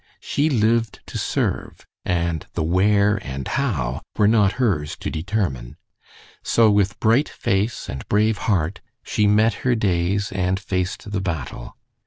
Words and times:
She 0.19 0.49
lived 0.49 1.01
to 1.05 1.19
serve, 1.19 1.85
and 2.03 2.47
the 2.55 2.63
where 2.63 3.17
and 3.17 3.47
how 3.47 4.01
were 4.17 4.27
not 4.27 4.53
hers 4.53 4.95
to 4.97 5.11
determine. 5.11 5.75
So, 6.43 6.71
with 6.71 6.99
bright 6.99 7.29
face 7.29 7.87
and 7.87 8.07
brave 8.09 8.39
heart, 8.49 8.81
she 9.03 9.27
met 9.27 9.53
her 9.61 9.75
days 9.75 10.31
and 10.31 10.59
faced 10.59 11.11
the 11.11 11.21
battle. 11.21 11.77